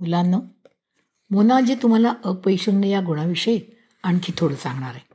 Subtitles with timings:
[0.00, 0.38] मुलांना
[1.30, 3.60] मोनाजी तुम्हाला अपैशून्य या गुणाविषयी
[4.02, 5.14] आणखी थोडं सांगणार आहे.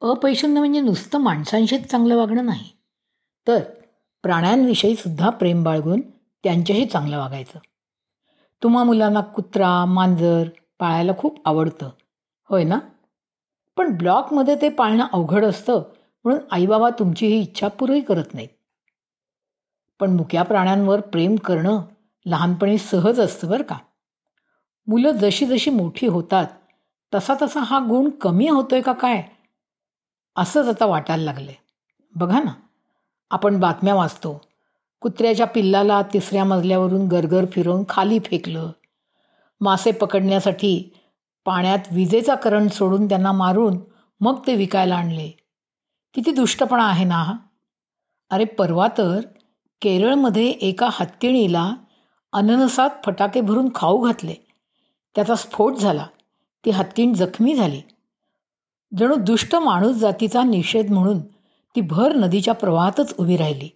[0.00, 2.70] अपैशून्य म्हणजे नुसतं माणसांशीच चांगलं वागणं नाही
[3.48, 3.62] तर
[4.22, 6.00] प्राण्यांविषयी सुद्धा प्रेम बाळगून
[6.44, 7.58] त्यांच्याशी चांगलं वागायचं.
[8.62, 10.48] तुम्हा मुलांना कुत्रा मांजर
[10.78, 11.90] पाळायला खूप आवडतं
[12.48, 12.78] होय ना?
[13.76, 15.82] पण ब्लॉकमध्ये ते पाळणं अवघड असतं
[16.24, 18.48] म्हणून आईबाबा तुमची ही इच्छा पूर्वी करत नाहीत.
[20.00, 21.82] पण मुक्या प्राण्यांवर प्रेम करणं
[22.28, 23.76] लहानपणी सहज असतं बरं का.
[24.86, 26.46] मुलं जशी जशी मोठी होतात
[27.12, 29.22] तसा तसा हा गुण कमी होतोय का काय?
[30.36, 31.56] असंच आता वाटायला लागलं आहे
[32.14, 32.52] बघा ना
[33.30, 34.40] आपण बातम्या वाचतो.
[35.02, 38.70] कुत्र्याच्या पिल्लाला तिसऱ्या मजल्यावरून गरगर फिरवून खाली फेकलं.
[39.60, 40.90] मासे पकडण्यासाठी
[41.46, 43.78] पाण्यात विजेचा करंट सोडून त्यांना मारून
[44.20, 45.30] मग ते विकायला आणले.
[46.14, 47.36] किती दुष्टपणा आहे ना हा.
[48.30, 49.20] अरे परवा तर
[49.82, 51.74] केरळमध्ये एका हत्तीणीला
[52.32, 54.34] अननसात फटाके भरून खाऊ घातले.
[55.14, 56.06] त्याचा स्फोट झाला.
[56.64, 57.82] ती हत्तीण जखमी झाली.
[58.98, 61.20] जणू दुष्ट माणूस जातीचा निषेध म्हणून
[61.76, 63.68] ती भर नदीच्या प्रवाहातच उभी राहिली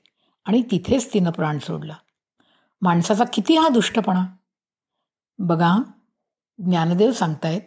[0.44, 1.94] आणि तिथेच तिनं प्राण सोडला.
[2.82, 4.26] माणसाचा किती हा दुष्टपणा?
[5.38, 5.76] बघा
[6.58, 7.60] ज्ञानदेव सांगतायत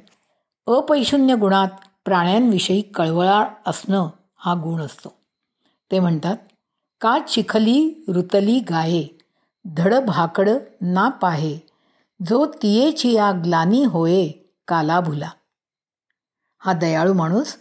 [0.68, 1.68] अपैशून्य गुणात
[2.06, 5.14] प्राण्यांविषयी कळवळा असणं हा गुण असतो.
[5.92, 6.38] ते म्हणतात
[7.02, 9.08] का चिखली रुतली गाये
[9.78, 10.50] धड भाकड
[10.81, 11.59] ना पाहे
[12.28, 15.30] जो तियेची या ग्लानी होये काला भुला
[16.58, 17.58] हा दयाळू माणूस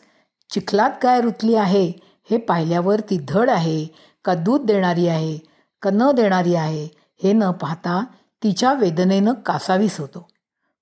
[0.51, 1.93] चिखलात काय रुतली आहे
[2.31, 3.87] हे पाहिल्यावर ती धड आहे
[4.25, 5.39] का दूध देणारी आहे
[5.83, 6.89] का न देणारी आहे
[7.23, 8.05] हे न पाहता
[8.43, 10.29] तिच्या वेदनेनं कासावीस होतो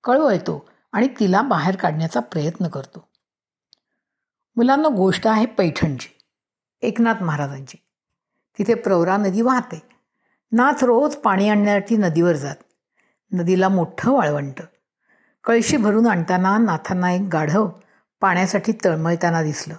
[0.04, 3.08] कळवळतो आणि तिला बाहेर काढण्याचा प्रयत्न करतो.
[4.56, 6.08] मुलांना गोष्ट आहे पैठणची
[6.82, 7.76] एकनाथ महाराजांची.
[8.58, 9.91] तिथे प्रवरा नदी वाहते.
[10.52, 12.56] नाथ रोज पाणी आणण्यासाठी नदीवर जात.
[13.32, 14.62] नदीला मोठं वाळवंट.
[15.44, 17.68] कळशी भरून आणताना नाथांना एक गाढव
[18.20, 19.74] पाण्यासाठी तळमळताना दिसलं.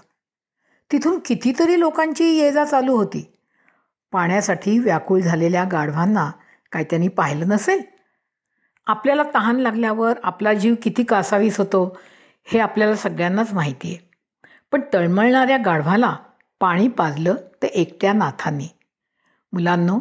[0.91, 3.33] तिथून कितीतरी लोकांची ये जा चालू होती.
[4.11, 6.31] पाण्यासाठी व्याकुळ झालेल्या गाढवांना
[6.71, 7.81] काय त्यांनी पाहिलं नसेल?
[8.87, 11.97] आपल्याला तहान लागल्यावर आपला जीव किती कासावीस होतो
[12.45, 14.09] हे आपल्याला सगळ्यांनाच माहिती आहे
[14.71, 16.15] पण तळमळणाऱ्या गाढवाला
[16.59, 18.67] पाणी पाजलं ते एकट्या नाथांनी.
[19.53, 19.99] मुलांनो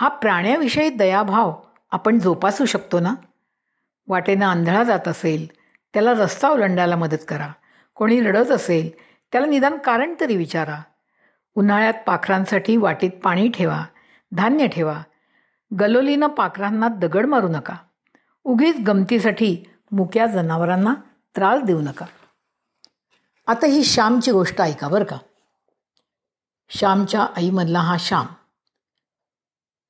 [0.00, 1.60] हा प्राण्याविषयी दयाभाव
[1.90, 3.14] आपण जोपासू शकतो ना?
[4.08, 5.46] वाटेनं आंधळा जात असेल
[5.94, 7.48] त्याला रस्ता ओलांडायला मदत करा.
[7.94, 8.90] कोणी रडत असेल
[9.32, 10.82] त्याला निदान कारण तरी विचारा.
[11.54, 13.84] उन्हाळ्यात पाखरांसाठी वाटेत पाणी ठेवा
[14.32, 15.02] धान्य ठेवा.
[15.80, 17.74] गलोलीनं पाखरांना दगड मारू नका.
[18.44, 20.94] उगीच गमतीसाठी मुक्या जनावरांना
[21.36, 22.06] त्रास देऊ नका.
[23.46, 25.18] आता ही श्यामची गोष्ट ऐका बरं का.
[26.68, 28.26] श्यामच्या आईमधला हा श्याम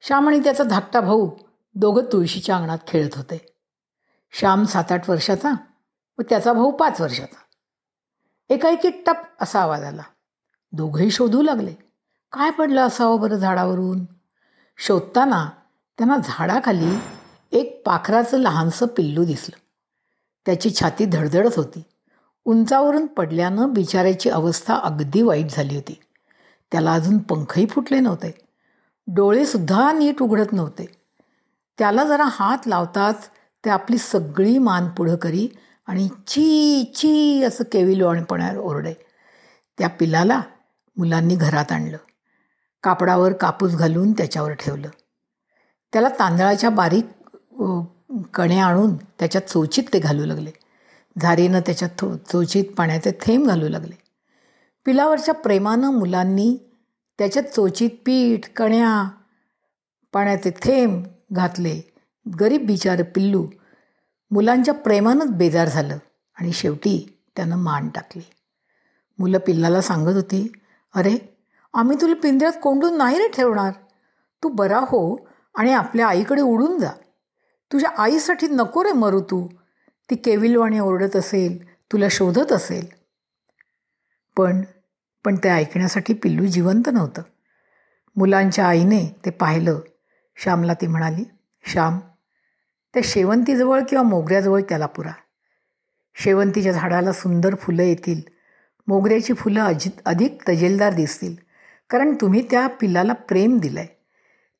[0.00, 1.30] श्याम आणि त्याचा धाकटा भाऊ
[1.74, 3.52] दोघं तुळशीच्या अंगणात खेळत होते.
[4.32, 5.52] श्याम सात आठ वर्षाचा
[6.18, 7.36] व त्याचा भाऊ पाच वर्षाचा.
[8.48, 10.02] एकाएकी टप असा आवाज आला.
[10.72, 11.74] दोघंही शोधू लागले.
[12.32, 14.04] काय पडलं असावं बरं झाडावरून?
[14.76, 15.50] शोधताना
[15.98, 16.98] त्यांना झाडाखाली
[17.52, 19.60] एक पाखराचं लहानसं पिल्लू दिसलं.
[20.46, 21.82] त्याची छाती धडधडत होती.
[22.44, 26.00] उंचावरून पडल्यानं बिचाऱ्याची अवस्था अगदी वाईट झाली होती.
[26.72, 28.47] त्याला अजून पंखही फुटले नव्हते.
[29.14, 30.86] डोळेसुद्धा नीट उघडत नव्हते.
[31.78, 33.28] त्याला जरा हात लावताच
[33.64, 35.48] ते आपली सगळी मान पुढं करी
[35.86, 38.94] आणि ची ची असं केविलवाणपणावर ओरडे.
[39.78, 40.42] त्या पिलाला
[40.96, 41.96] मुलांनी घरात आणलं.
[42.82, 44.88] कापडावर कापूस घालून त्याच्यावर ठेवलं.
[45.92, 47.06] त्याला तांदळाच्या बारीक
[48.34, 50.50] कण्या आणून त्याच्यात चोचीत ते घालू लागले.
[51.20, 53.98] झारीनं त्याच्यात थो चोचीत पाण्याचे थेंब घालू लागले.
[54.84, 56.58] पिलावरच्या प्रेमानं मुलांनी
[57.18, 59.10] त्याच्यात चोचीत पीठ कण्या
[60.12, 61.80] पाण्याचे थेंब घातले.
[62.40, 63.46] गरीब बिचार पिल्लू.
[64.30, 65.98] मुलांच्या प्रेमानंच बेजार झालं
[66.40, 68.22] आणि शेवटी त्यानं मान टाकली.
[69.18, 70.52] मुलं पिल्लाला सांगत होती
[70.94, 71.38] अरे
[71.74, 73.72] आम्ही तुला पिंजऱ्यात कोंडून नाही रे ठेवणार.
[74.42, 76.90] तू बरा हो आणि आपल्या आईकडे उडून जा.
[77.72, 79.46] तुझ्या आईसाठी नको रे मरू तू.
[80.10, 82.86] ती केविलवाणी ओरडत असेल तुला शोधत असेल.
[84.36, 84.62] पण
[85.24, 87.22] पण ते ऐकण्यासाठी पिल्लू जिवंत नव्हतं.
[88.16, 89.80] मुलांच्या आईने ते पाहिलं.
[90.36, 91.24] श्यामला ती म्हणाली
[91.64, 91.98] श्याम
[92.94, 95.12] त्या शेवंतीजवळ किंवा मोगऱ्याजवळ त्याला पुरा.
[96.14, 98.20] शेवंतीच्या झाडाला सुंदर फुलं येतील.
[98.86, 101.36] मोगऱ्याची फुलं अजि अधिक तजेलदार दिसतील.
[101.90, 103.88] कारण तुम्ही त्या पिलाला प्रेम दिलं आहे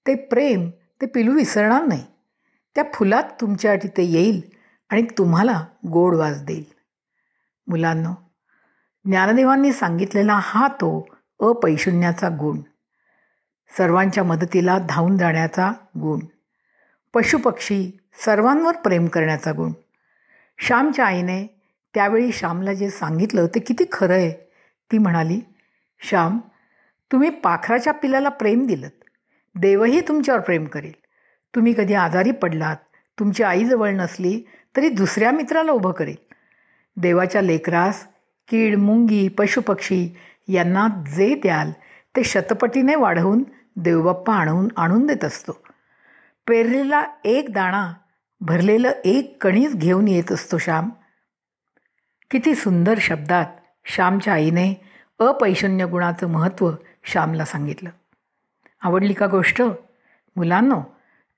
[0.07, 0.71] ते प्रेम
[1.01, 2.05] ते पिलू विसरणार नाही.
[2.75, 4.41] त्या फुलात तुमच्यासाठी ते येईल
[4.89, 6.65] आणि तुम्हाला गोड वास देईल.
[7.67, 8.28] मुलांनो
[9.09, 11.09] ज्ञानदेवांनी सांगितलेला हा तो
[11.41, 12.61] अपैशून्याचा गुण.
[13.79, 16.21] सर्वांच्या मदतीला धावून जाण्याचा गुण.
[17.15, 19.73] पशुपक्षी सर्वांवर प्रेम करण्याचा गुण.
[20.59, 21.61] श्यामच्या आईने
[21.95, 24.31] त्यावेळी श्यामला जे सांगितलं ते किती खरं आहे.
[24.93, 25.41] ती म्हणाली
[26.01, 26.39] श्याम
[27.13, 28.89] तुम्ही पाखराच्या पिलाला प्रेम दिलं
[29.55, 30.93] देवही तुमच्यावर प्रेम करेल.
[31.55, 32.77] तुम्ही कधी आजारी पडलात
[33.19, 34.43] तुमची आईजवळ नसली
[34.77, 36.17] तरी दुसऱ्या मित्राला उभं करेल.
[36.97, 38.07] देवाच्या लेकरास
[38.49, 40.17] कीड मुंगी पशुपक्षी
[40.49, 41.71] यांना जे द्याल
[42.17, 43.45] ते शतपटीने वाढवून
[43.77, 45.53] देवबाप्पा आणून आणून देत असतो.
[46.47, 47.93] पेरलेला एक दाणा
[48.41, 50.91] भरलेलं एक कणीच घेऊन येत असतो श्याम.
[52.31, 53.47] किती सुंदर शब्दात
[53.85, 54.75] श्यामच्या आईने
[55.19, 56.73] अपैशन्य गुणाचं महत्त्व
[57.05, 57.91] श्यामला सांगितलं.
[58.81, 59.63] आवडली का गोष्ट?
[60.37, 60.83] मुलांनो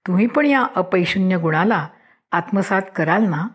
[0.07, 1.89] तुम्ही पण या अपैशन्य गुणाला
[2.33, 3.49] आत्मसात कराल ना?